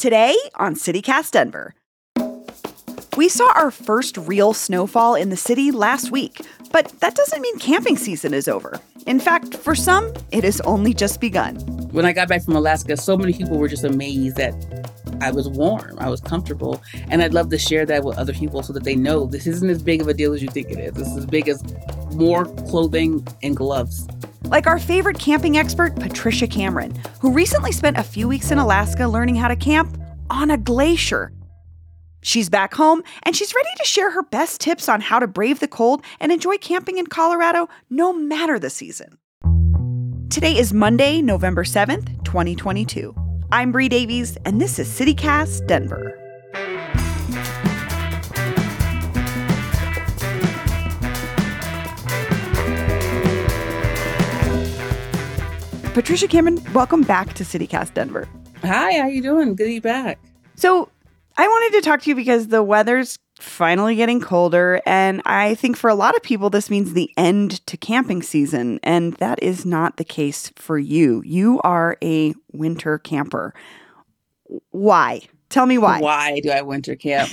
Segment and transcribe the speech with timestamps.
[0.00, 1.74] Today on CityCast Denver.
[3.18, 6.40] We saw our first real snowfall in the city last week,
[6.72, 8.80] but that doesn't mean camping season is over.
[9.06, 11.56] In fact, for some, it has only just begun.
[11.92, 14.54] When I got back from Alaska, so many people were just amazed that
[15.20, 18.62] I was warm, I was comfortable, and I'd love to share that with other people
[18.62, 20.78] so that they know this isn't as big of a deal as you think it
[20.78, 20.94] is.
[20.94, 21.62] This is as big as
[22.14, 24.08] more clothing and gloves.
[24.50, 29.06] Like our favorite camping expert, Patricia Cameron, who recently spent a few weeks in Alaska
[29.06, 29.96] learning how to camp
[30.28, 31.30] on a glacier.
[32.22, 35.60] She's back home and she's ready to share her best tips on how to brave
[35.60, 39.18] the cold and enjoy camping in Colorado no matter the season.
[40.30, 43.14] Today is Monday, November 7th, 2022.
[43.52, 46.19] I'm Bree Davies, and this is CityCast Denver.
[55.92, 58.28] Patricia Cameron, welcome back to CityCast Denver.
[58.62, 59.56] Hi, how are you doing?
[59.56, 60.20] Good to be back.
[60.54, 60.88] So,
[61.36, 65.76] I wanted to talk to you because the weather's finally getting colder, and I think
[65.76, 69.66] for a lot of people, this means the end to camping season, and that is
[69.66, 71.22] not the case for you.
[71.24, 73.52] You are a winter camper.
[74.70, 75.22] Why?
[75.50, 76.00] Tell me why.
[76.00, 77.30] Why do I winter camp?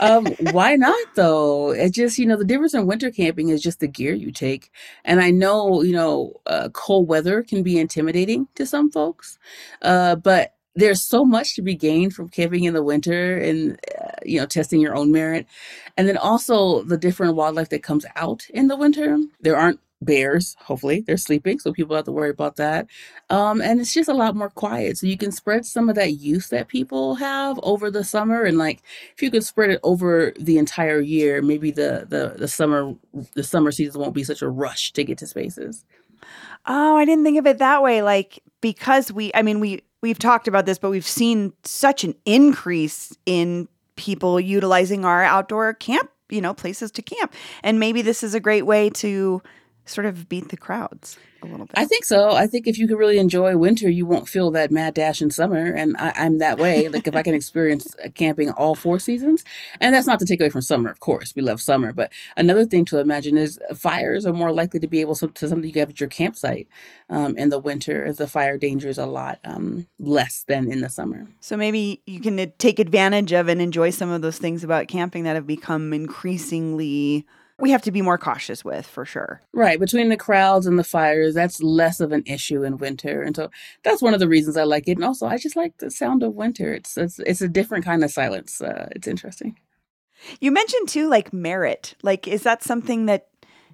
[0.00, 1.70] um, why not though?
[1.70, 4.72] It just you know the difference in winter camping is just the gear you take,
[5.04, 9.38] and I know you know uh, cold weather can be intimidating to some folks,
[9.82, 14.12] uh, but there's so much to be gained from camping in the winter and uh,
[14.24, 15.46] you know testing your own merit
[15.96, 20.56] and then also the different wildlife that comes out in the winter there aren't bears
[20.60, 22.86] hopefully they're sleeping so people have to worry about that
[23.28, 26.12] um, and it's just a lot more quiet so you can spread some of that
[26.12, 28.82] use that people have over the summer and like
[29.14, 32.94] if you could spread it over the entire year maybe the the, the summer
[33.34, 35.84] the summer season won't be such a rush to get to spaces.
[36.66, 40.18] Oh i didn't think of it that way like because we i mean we we've
[40.18, 46.10] talked about this but we've seen such an increase in people utilizing our outdoor camp
[46.30, 49.42] you know places to camp and maybe this is a great way to
[49.84, 51.74] sort of beat the crowds a little bit.
[51.76, 52.30] I think so.
[52.30, 55.30] I think if you can really enjoy winter, you won't feel that mad dash in
[55.30, 55.72] summer.
[55.72, 56.88] And I, am that way.
[56.88, 59.44] Like if I can experience camping all four seasons,
[59.80, 61.34] and that's not to take away from summer, of course.
[61.34, 61.92] We love summer.
[61.92, 65.48] But another thing to imagine is fires are more likely to be able to, to
[65.48, 66.68] something you have at your campsite
[67.08, 70.80] um, in the winter, as the fire danger is a lot um, less than in
[70.80, 71.26] the summer.
[71.40, 74.88] So maybe you can uh, take advantage of and enjoy some of those things about
[74.88, 77.26] camping that have become increasingly
[77.60, 79.42] we have to be more cautious with for sure.
[79.52, 79.78] Right.
[79.78, 83.22] Between the crowds and the fires, that's less of an issue in winter.
[83.22, 83.50] And so
[83.82, 84.96] that's one of the reasons I like it.
[84.96, 86.72] And also I just like the sound of winter.
[86.72, 88.60] It's it's it's a different kind of silence.
[88.60, 89.56] Uh, it's interesting.
[90.40, 91.94] You mentioned too like merit.
[92.02, 93.28] Like is that something that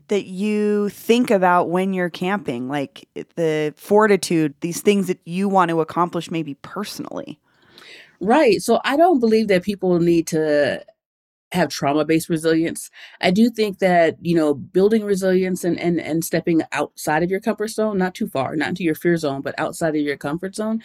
[0.09, 2.69] that you think about when you're camping?
[2.69, 7.41] Like the fortitude, these things that you want to accomplish maybe personally.
[8.21, 8.63] Right.
[8.63, 10.85] So I don't believe that people need to
[11.53, 12.91] have trauma based resilience.
[13.21, 17.41] I do think that, you know, building resilience and, and, and stepping outside of your
[17.41, 20.57] comfort zone, not too far, not into your fear zone, but outside of your comfort
[20.57, 20.83] zone,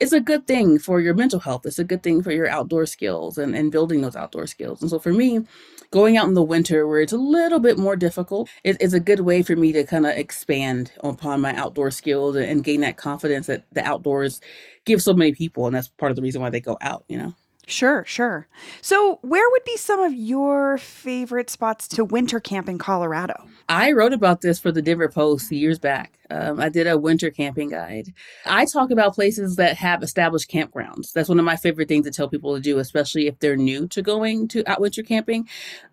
[0.00, 1.64] is a good thing for your mental health.
[1.64, 4.80] It's a good thing for your outdoor skills and, and building those outdoor skills.
[4.80, 5.46] And so for me,
[5.90, 9.20] going out in the winter where it's a little bit more difficult is, a good
[9.20, 13.46] way for me to kind of expand upon my outdoor skills and gain that confidence
[13.46, 14.40] that the outdoors
[14.84, 15.66] give so many people.
[15.66, 17.34] And that's part of the reason why they go out, you know?
[17.70, 18.48] Sure, sure.
[18.82, 23.46] So, where would be some of your favorite spots to winter camp in Colorado?
[23.68, 26.19] I wrote about this for the Denver Post years back.
[26.30, 28.12] Um, I did a winter camping guide.
[28.46, 31.12] I talk about places that have established campgrounds.
[31.12, 33.86] That's one of my favorite things to tell people to do, especially if they're new
[33.88, 35.48] to going to out winter camping.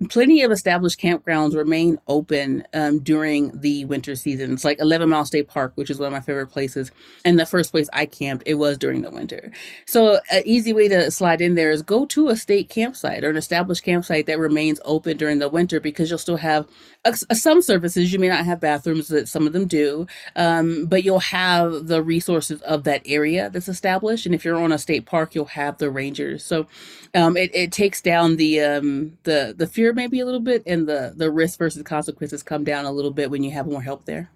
[0.10, 4.54] Plenty of established campgrounds remain open um, during the winter season.
[4.54, 6.92] It's like 11 Mile State Park, which is one of my favorite places.
[7.26, 9.52] And the first place I camped, it was during the winter.
[9.86, 13.30] So, an easy way to slide in there is go to a state campsite or
[13.30, 16.68] an established campsite that remains open during the winter because you'll still have
[17.06, 18.12] uh, some services.
[18.12, 22.02] You may not have bathrooms, that some of them do um, but you'll have the
[22.02, 24.26] resources of that area that's established.
[24.26, 26.44] And if you're on a state park, you'll have the rangers.
[26.44, 26.68] So
[27.16, 30.88] um, it, it takes down the um, the the fear maybe a little bit, and
[30.88, 34.06] the the risk versus consequences come down a little bit when you have more help
[34.06, 34.30] there.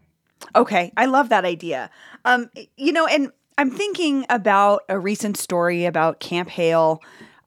[0.55, 1.89] Okay, I love that idea.
[2.25, 7.01] Um, you know, and I'm thinking about a recent story about Camp Hale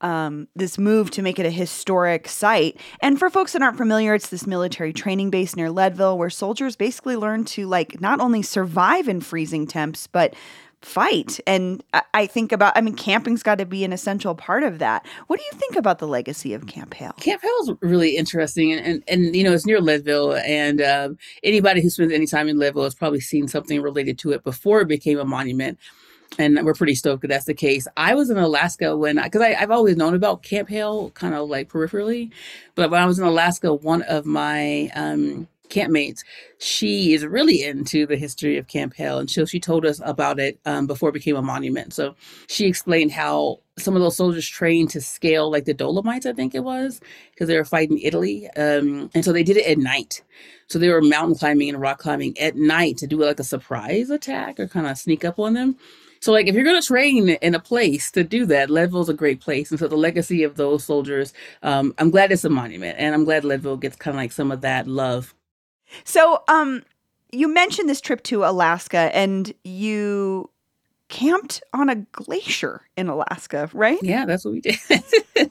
[0.05, 2.79] um, this move to make it a historic site.
[3.01, 6.77] And for folks that aren't familiar, it's this military training base near Leadville where soldiers
[6.77, 10.35] basically learn to like not only survive in freezing temps, but
[10.83, 11.41] fight.
[11.47, 15.07] And I think about, I mean, camping's got to be an essential part of that.
[15.27, 17.15] What do you think about the legacy of Camp Hale?
[17.21, 18.75] Camp Hale is really interesting.
[18.75, 20.35] And, and, and, you know, it's near Leadville.
[20.35, 24.33] And um, anybody who spends any time in Leadville has probably seen something related to
[24.33, 25.79] it before it became a monument.
[26.39, 27.87] And we're pretty stoked that that's the case.
[27.97, 31.69] I was in Alaska when, because I've always known about Camp Hale, kind of like
[31.69, 32.31] peripherally,
[32.75, 36.21] but when I was in Alaska, one of my um, campmates,
[36.59, 40.39] she is really into the history of Camp Hale, and so she told us about
[40.39, 41.93] it um, before it became a monument.
[41.93, 42.15] So
[42.49, 46.55] she explained how some of those soldiers trained to scale like the Dolomites, I think
[46.55, 47.01] it was,
[47.33, 50.23] because they were fighting Italy, um, and so they did it at night.
[50.69, 54.11] So they were mountain climbing and rock climbing at night to do like a surprise
[54.11, 55.77] attack or kind of sneak up on them.
[56.25, 59.13] So, like, if you're going to train in a place to do that, Leadville's a
[59.13, 59.71] great place.
[59.71, 63.25] And so, the legacy of those soldiers, um, I'm glad it's a monument, and I'm
[63.25, 65.35] glad Leadville gets kind of like some of that love.
[66.05, 66.83] So, um,
[67.31, 70.49] you mentioned this trip to Alaska, and you
[71.11, 73.99] camped on a glacier in Alaska, right?
[74.01, 74.79] Yeah, that's what we did.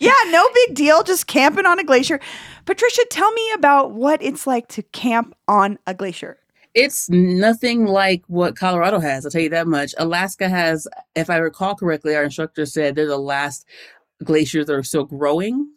[0.00, 2.18] yeah, no big deal, just camping on a glacier.
[2.64, 6.38] Patricia, tell me about what it's like to camp on a glacier.
[6.74, 9.94] It's nothing like what Colorado has, I'll tell you that much.
[9.98, 13.66] Alaska has, if I recall correctly, our instructor said they're the last
[14.24, 15.70] glaciers that are still growing.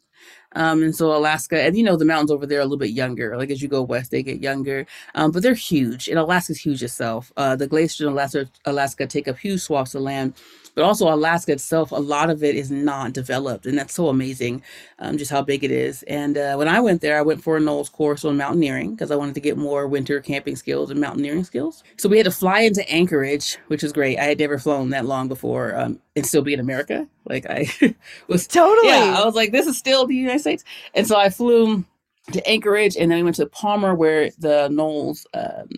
[0.53, 2.91] Um, and so Alaska, and you know, the mountains over there are a little bit
[2.91, 3.37] younger.
[3.37, 4.85] Like as you go west, they get younger.
[5.15, 7.31] Um, but they're huge, and Alaska's huge itself.
[7.37, 10.33] Uh, the glaciers in Alaska, Alaska take up huge swaths of land
[10.75, 14.63] but also Alaska itself, a lot of it is not developed, and that's so amazing,
[14.99, 16.03] um, just how big it is.
[16.03, 19.11] And uh, when I went there, I went for a NOLS course on mountaineering because
[19.11, 21.83] I wanted to get more winter camping skills and mountaineering skills.
[21.97, 24.17] So we had to fly into Anchorage, which is great.
[24.17, 27.07] I had never flown that long before, um, and still be in America.
[27.25, 27.67] Like I
[28.27, 28.87] was totally.
[28.87, 30.63] Yeah, I was like, this is still the United States,
[30.93, 31.85] and so I flew
[32.33, 35.69] to Anchorage, and then we went to Palmer, where the NOLS um,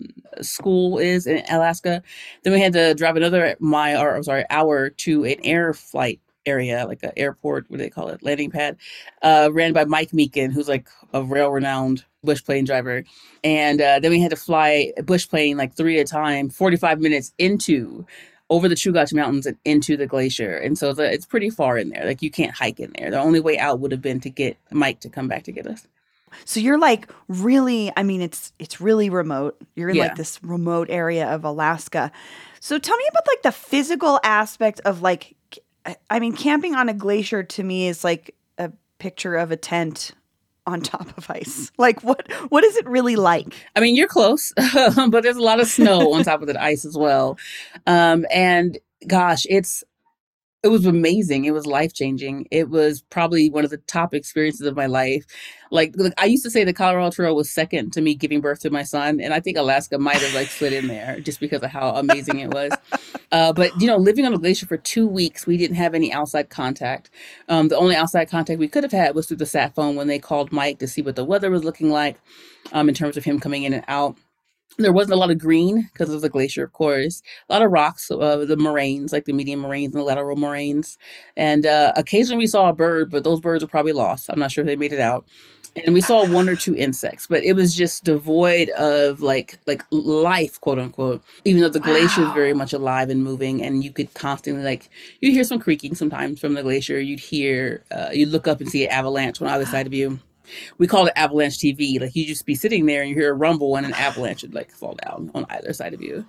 [0.42, 2.02] school is in Alaska.
[2.42, 6.20] Then we had to drive another mile, or I'm sorry, hour to an air flight
[6.46, 8.76] area, like an airport, what do they call it, landing pad,
[9.22, 13.04] uh, ran by Mike Meekin, who's like a rail renowned bush plane driver.
[13.42, 16.50] And uh, then we had to fly a bush plane like three at a time,
[16.50, 18.06] 45 minutes into
[18.50, 20.56] over the Chugach Mountains and into the glacier.
[20.56, 22.04] And so the, it's pretty far in there.
[22.04, 23.10] Like you can't hike in there.
[23.10, 25.66] The only way out would have been to get Mike to come back to get
[25.66, 25.86] us.
[26.44, 29.60] So you're like really, I mean, it's it's really remote.
[29.74, 30.04] You're in yeah.
[30.04, 32.12] like this remote area of Alaska.
[32.60, 35.36] So tell me about like the physical aspect of like,
[36.08, 40.12] I mean, camping on a glacier to me is like a picture of a tent
[40.66, 41.70] on top of ice.
[41.78, 43.54] Like what what is it really like?
[43.76, 46.84] I mean, you're close, but there's a lot of snow on top of the ice
[46.84, 47.38] as well.
[47.86, 49.84] Um, and gosh, it's
[50.64, 51.44] it was amazing.
[51.44, 52.48] It was life changing.
[52.50, 55.26] It was probably one of the top experiences of my life.
[55.70, 58.70] Like, I used to say the Colorado Trail was second to me giving birth to
[58.70, 61.70] my son, and I think Alaska might have like slid in there just because of
[61.70, 62.72] how amazing it was.
[63.32, 66.12] Uh, but you know, living on a glacier for two weeks, we didn't have any
[66.12, 67.10] outside contact.
[67.48, 70.06] Um, the only outside contact we could have had was through the sat phone when
[70.06, 72.16] they called Mike to see what the weather was looking like,
[72.70, 74.16] um, in terms of him coming in and out
[74.78, 77.22] there wasn't a lot of green because of the glacier, of course.
[77.48, 80.98] A lot of rocks, uh, the moraines, like the median moraines and the lateral moraines.
[81.36, 84.28] And uh, occasionally we saw a bird, but those birds were probably lost.
[84.28, 85.26] I'm not sure if they made it out.
[85.84, 89.82] And we saw one or two insects, but it was just devoid of like like
[89.90, 91.22] life, quote unquote.
[91.44, 91.86] Even though the wow.
[91.86, 94.88] glacier is very much alive and moving, and you could constantly like
[95.20, 97.00] you'd hear some creaking sometimes from the glacier.
[97.00, 100.20] You'd hear uh, you'd look up and see an avalanche on either side of you
[100.78, 102.00] we call it avalanche TV.
[102.00, 104.54] Like you just be sitting there and you hear a rumble and an avalanche would
[104.54, 106.24] like fall down on either side of you.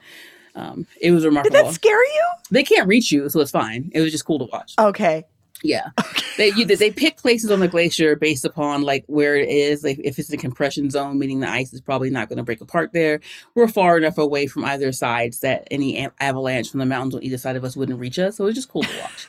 [0.55, 1.57] Um, it was remarkable.
[1.57, 2.27] Did that scare you?
[2.49, 3.91] They can't reach you, so it's fine.
[3.93, 4.73] It was just cool to watch.
[4.79, 5.25] Okay.
[5.63, 6.21] Yeah, okay.
[6.37, 9.83] they you, they pick places on the glacier based upon like where it is.
[9.83, 12.61] Like if it's a compression zone, meaning the ice is probably not going to break
[12.61, 13.19] apart there.
[13.55, 17.37] We're far enough away from either sides that any avalanche from the mountains on either
[17.37, 18.37] side of us wouldn't reach us.
[18.37, 19.27] So it was just cool to watch.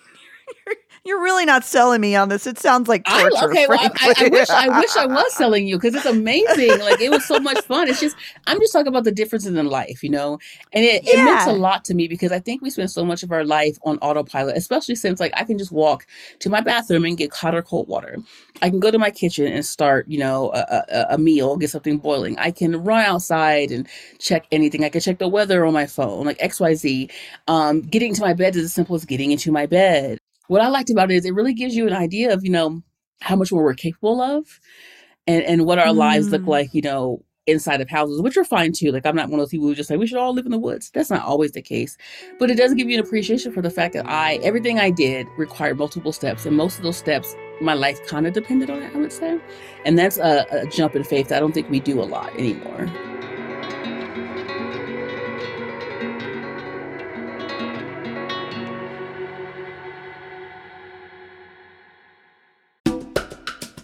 [1.06, 2.48] You're really not selling me on this.
[2.48, 3.36] It sounds like torture.
[3.36, 6.80] I, okay, well, I, I, wish I wish I was selling you because it's amazing.
[6.80, 7.88] Like it was so much fun.
[7.88, 8.16] It's just
[8.48, 10.40] I'm just talking about the differences in life, you know,
[10.72, 11.12] and it, yeah.
[11.12, 13.44] it meant a lot to me because I think we spend so much of our
[13.44, 16.08] life on autopilot, especially since like I can just walk
[16.40, 18.18] to my bathroom and get hot or cold water.
[18.60, 21.70] I can go to my kitchen and start, you know, a, a, a meal, get
[21.70, 22.36] something boiling.
[22.38, 23.86] I can run outside and
[24.18, 24.82] check anything.
[24.82, 27.10] I can check the weather on my phone, like X Y Z.
[27.46, 30.68] Um, getting to my bed is as simple as getting into my bed what I
[30.68, 32.82] liked about it is it really gives you an idea of, you know,
[33.20, 34.60] how much more we're capable of
[35.26, 35.96] and, and what our mm.
[35.96, 36.48] lives look mm.
[36.48, 38.90] like, you know, inside of houses, which are fine too.
[38.90, 40.52] Like I'm not one of those people who just say we should all live in
[40.52, 40.90] the woods.
[40.92, 41.96] That's not always the case.
[42.38, 45.26] But it does give you an appreciation for the fact that I everything I did
[45.38, 46.44] required multiple steps.
[46.44, 49.38] And most of those steps my life kind of depended on it, I would say.
[49.84, 52.34] And that's a, a jump in faith that I don't think we do a lot
[52.34, 52.90] anymore.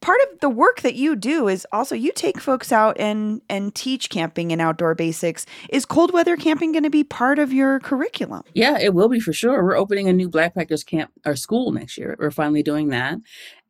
[0.00, 3.74] part of the work that you do is also you take folks out and and
[3.74, 5.46] teach camping and outdoor basics.
[5.70, 8.42] Is cold weather camping going to be part of your curriculum?
[8.54, 9.62] Yeah it will be for sure.
[9.62, 12.16] We're opening a new blackpackers camp or school next year.
[12.18, 13.18] We're finally doing that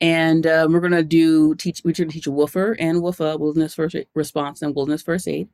[0.00, 3.96] and um, we're to do teach we're to teach a WFR and WFA wilderness first
[4.14, 5.48] response and wilderness first aid.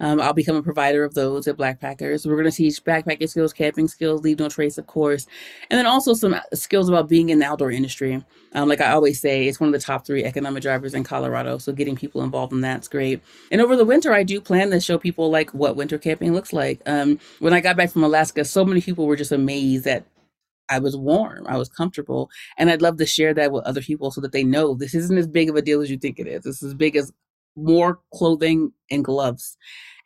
[0.00, 2.26] Um, i'll become a provider of those at blackpackers.
[2.26, 5.26] We're to teach backpacking skills camping skills leave no trace of course
[5.70, 8.22] and then also some skills about being in the outdoor industry.
[8.52, 11.58] Um, like i always say it's one of the top three economic drivers in colorado
[11.58, 13.22] so getting people involved in that's great.
[13.50, 16.52] And over the winter i do plan to show people like what winter camping looks
[16.52, 16.80] like.
[16.86, 20.04] Um, when i got back from alaska so many people were just amazed at
[20.68, 24.10] I was warm, I was comfortable, and I'd love to share that with other people
[24.10, 26.26] so that they know this isn't as big of a deal as you think it
[26.26, 26.44] is.
[26.44, 27.12] This is as big as
[27.56, 29.56] more clothing and gloves,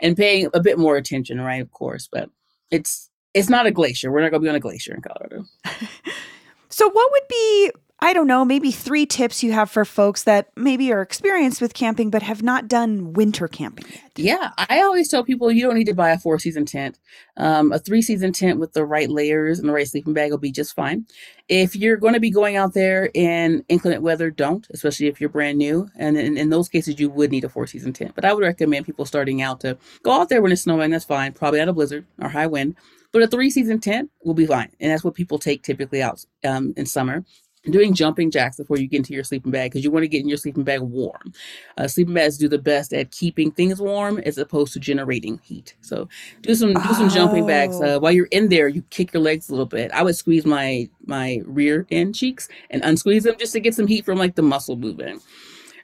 [0.00, 1.62] and paying a bit more attention, right?
[1.62, 2.30] Of course, but
[2.70, 4.10] it's it's not a glacier.
[4.10, 5.44] We're not going to be on a glacier in Colorado.
[6.68, 7.70] so, what would be
[8.02, 11.74] I don't know, maybe three tips you have for folks that maybe are experienced with
[11.74, 14.10] camping but have not done winter camping yet.
[14.16, 16.98] Yeah, I always tell people you don't need to buy a four season tent.
[17.36, 20.38] Um, a three season tent with the right layers and the right sleeping bag will
[20.38, 21.04] be just fine.
[21.48, 25.28] If you're going to be going out there in inclement weather, don't, especially if you're
[25.28, 25.88] brand new.
[25.96, 28.14] And in, in those cases, you would need a four season tent.
[28.14, 30.90] But I would recommend people starting out to go out there when it's snowing.
[30.90, 32.76] That's fine, probably not a blizzard or high wind.
[33.12, 34.70] But a three season tent will be fine.
[34.80, 37.24] And that's what people take typically out um, in summer
[37.64, 40.22] doing jumping jacks before you get into your sleeping bag because you want to get
[40.22, 41.32] in your sleeping bag warm.
[41.76, 45.74] Uh, sleeping bags do the best at keeping things warm as opposed to generating heat.
[45.82, 46.08] So
[46.40, 47.10] do some do some oh.
[47.10, 48.68] jumping bags uh, while you're in there.
[48.68, 49.90] You kick your legs a little bit.
[49.92, 53.86] I would squeeze my my rear end cheeks and unsqueeze them just to get some
[53.86, 55.22] heat from like the muscle movement.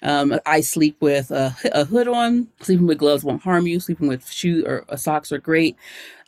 [0.02, 2.48] Um, I sleep with a, a, hood on.
[2.60, 3.80] Sleeping with gloves won't harm you.
[3.80, 5.76] Sleeping with shoes or uh, socks are great.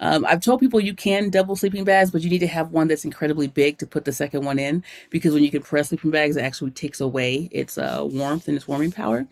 [0.01, 2.89] Um, I've told people you can double sleeping bags, but you need to have one
[2.89, 6.37] that's incredibly big to put the second one in because when you compress sleeping bags,
[6.37, 9.27] it actually takes away its uh, warmth and its warming power.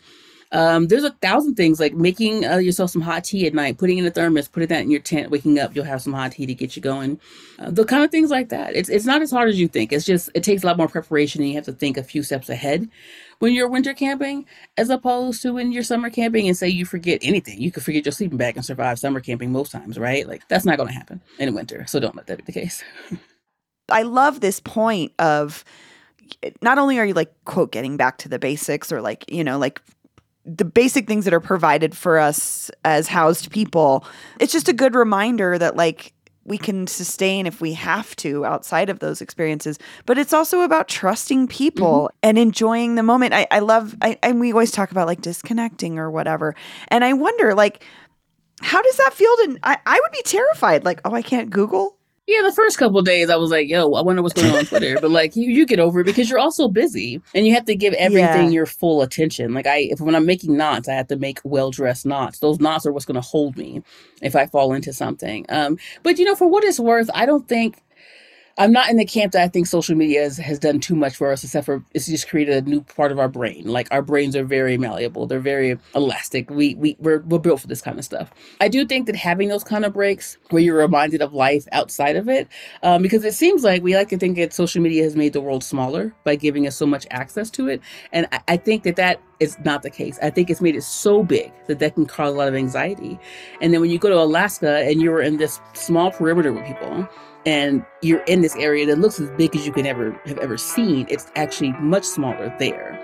[0.52, 3.98] Um, there's a thousand things like making uh, yourself some hot tea at night, putting
[3.98, 6.46] in a thermos, putting that in your tent, waking up, you'll have some hot tea
[6.46, 7.20] to get you going.
[7.58, 8.76] Uh, the kind of things like that.
[8.76, 9.92] It's it's not as hard as you think.
[9.92, 12.22] It's just it takes a lot more preparation and you have to think a few
[12.22, 12.88] steps ahead
[13.38, 17.18] when you're winter camping as opposed to when you're summer camping and say you forget
[17.22, 17.60] anything.
[17.60, 20.26] You could forget your sleeping bag and survive summer camping most times, right?
[20.26, 21.84] Like that's not going to happen in winter.
[21.86, 22.82] So don't let that be the case.
[23.88, 25.64] I love this point of
[26.60, 29.58] not only are you like quote getting back to the basics or like, you know,
[29.58, 29.80] like
[30.46, 34.04] the basic things that are provided for us as housed people.
[34.40, 36.12] It's just a good reminder that like
[36.44, 39.78] we can sustain if we have to outside of those experiences.
[40.06, 42.18] But it's also about trusting people mm-hmm.
[42.22, 43.34] and enjoying the moment.
[43.34, 46.54] I, I love, I, and we always talk about like disconnecting or whatever.
[46.88, 47.84] And I wonder, like,
[48.60, 50.84] how does that feel to, I, I would be terrified.
[50.84, 51.95] Like, oh, I can't Google.
[52.26, 54.66] Yeah, the first couple days I was like, yo, I wonder what's going on on
[54.66, 54.98] Twitter.
[55.00, 57.76] but like you, you get over it because you're also busy and you have to
[57.76, 58.50] give everything yeah.
[58.50, 59.54] your full attention.
[59.54, 62.40] Like I if when I'm making knots, I have to make well dressed knots.
[62.40, 63.82] Those knots are what's gonna hold me
[64.22, 65.46] if I fall into something.
[65.50, 67.80] Um, but you know, for what it's worth, I don't think
[68.58, 71.14] I'm not in the camp that I think social media has, has done too much
[71.16, 73.66] for us, except for it's just created a new part of our brain.
[73.66, 76.48] Like our brains are very malleable, they're very elastic.
[76.48, 78.30] We we we're, we're built for this kind of stuff.
[78.60, 82.16] I do think that having those kind of breaks where you're reminded of life outside
[82.16, 82.48] of it,
[82.82, 85.40] um, because it seems like we like to think that social media has made the
[85.42, 87.82] world smaller by giving us so much access to it,
[88.12, 90.18] and I, I think that that is not the case.
[90.22, 93.18] I think it's made it so big that that can cause a lot of anxiety.
[93.60, 97.06] And then when you go to Alaska and you're in this small perimeter with people
[97.46, 100.58] and you're in this area that looks as big as you can ever have ever
[100.58, 103.00] seen it's actually much smaller there.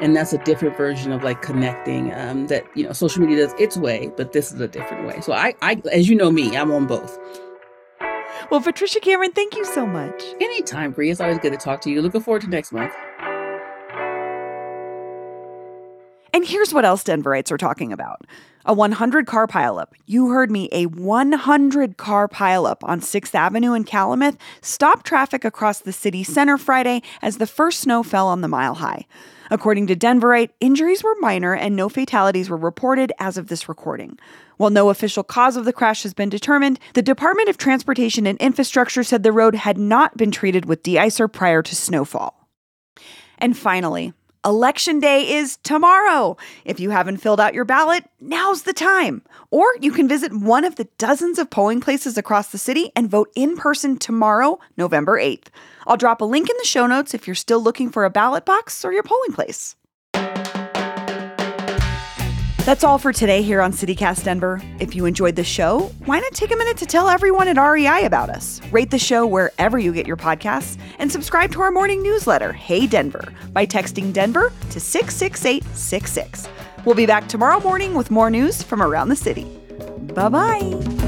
[0.00, 3.54] And that's a different version of like connecting um, that you know social media does
[3.58, 5.20] its way but this is a different way.
[5.20, 7.18] So i i as you know me i'm on both.
[8.50, 10.22] Well patricia cameron thank you so much.
[10.40, 11.10] Anytime Bree.
[11.10, 12.02] it's always good to talk to you.
[12.02, 12.92] Looking forward to next month
[16.34, 18.26] And here's what else Denverites are talking about
[18.64, 19.92] a 100 car pileup.
[20.04, 25.78] You heard me, a 100 car pileup on 6th Avenue in Kalamath stopped traffic across
[25.78, 29.06] the city center Friday as the first snow fell on the mile high.
[29.48, 34.18] According to Denverite, injuries were minor and no fatalities were reported as of this recording.
[34.56, 38.40] While no official cause of the crash has been determined, the Department of Transportation and
[38.40, 42.48] Infrastructure said the road had not been treated with de-icer prior to snowfall.
[43.38, 44.14] And finally,
[44.44, 46.36] Election Day is tomorrow.
[46.66, 49.22] If you haven't filled out your ballot, now's the time.
[49.50, 53.10] Or you can visit one of the dozens of polling places across the city and
[53.10, 55.46] vote in person tomorrow, November 8th.
[55.86, 58.44] I'll drop a link in the show notes if you're still looking for a ballot
[58.44, 59.76] box or your polling place.
[62.64, 64.58] That's all for today here on CityCast Denver.
[64.80, 68.06] If you enjoyed the show, why not take a minute to tell everyone at REI
[68.06, 68.58] about us?
[68.72, 72.86] Rate the show wherever you get your podcasts and subscribe to our morning newsletter, Hey
[72.86, 76.48] Denver, by texting Denver to 66866.
[76.86, 79.44] We'll be back tomorrow morning with more news from around the city.
[80.14, 81.03] Bye bye.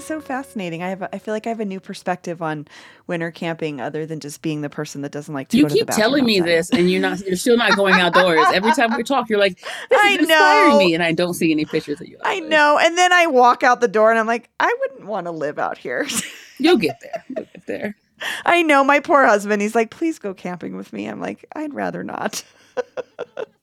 [0.00, 0.82] Is so fascinating.
[0.82, 2.66] I have a, I feel like I have a new perspective on
[3.06, 5.74] winter camping other than just being the person that doesn't like to you go to
[5.74, 8.96] keep bathroom telling me this and you're not you're still not going outdoors every time
[8.96, 10.78] we talk you're like this I is inspiring know.
[10.78, 12.78] me and i don't see any pictures of you I know.
[12.80, 15.58] And then I walk out the door and I'm like, I wouldn't want to live
[15.58, 16.06] out here.
[16.58, 17.96] you'll get there you'll get there
[18.44, 19.62] I know my poor husband.
[19.62, 21.06] He's like, please go camping with me.
[21.06, 22.44] I'm like, I'd rather not.